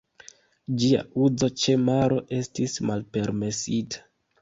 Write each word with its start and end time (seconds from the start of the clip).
Ĝia 0.83 1.03
uzo 1.27 1.51
ĉe 1.65 1.77
maro 1.91 2.19
estis 2.41 2.81
malpermesita. 2.91 4.07